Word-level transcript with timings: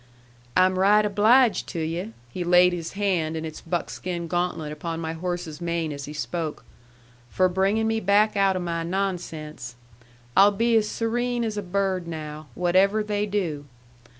"I'm 0.57 0.79
right 0.79 1.05
obliged 1.05 1.67
to 1.67 1.79
yu'," 1.79 2.13
he 2.31 2.43
laid 2.43 2.73
his 2.73 2.93
hand 2.93 3.37
in 3.37 3.45
its 3.45 3.61
buckskin 3.61 4.27
gauntlet 4.27 4.71
upon 4.71 4.99
my 4.99 5.13
horse's 5.13 5.61
mane 5.61 5.91
as 5.93 6.05
he 6.05 6.13
spoke, 6.13 6.63
"for 7.29 7.47
bringing 7.47 7.85
me 7.85 7.99
back 7.99 8.35
out 8.35 8.55
o' 8.55 8.59
my 8.61 8.81
nonsense. 8.81 9.75
I'll 10.35 10.49
be 10.53 10.75
as 10.75 10.89
serene 10.89 11.43
as 11.43 11.55
a 11.55 11.61
bird 11.61 12.07
now 12.07 12.47
whatever 12.55 13.03
they 13.03 13.27
do. 13.27 13.65